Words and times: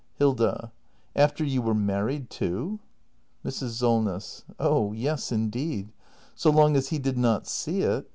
Hilda. 0.17 0.71
After 1.15 1.43
you 1.43 1.61
were 1.61 1.75
married, 1.75 2.31
too? 2.31 2.79
Mrs. 3.45 3.73
Solness. 3.77 4.43
Oh 4.59 4.93
yes, 4.93 5.31
indeed. 5.31 5.89
So 6.33 6.49
long 6.49 6.75
as 6.75 6.87
he 6.89 6.97
did 6.97 7.19
not 7.19 7.45
see 7.45 7.81
it 7.81 8.09